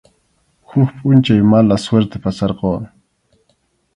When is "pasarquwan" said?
2.23-2.83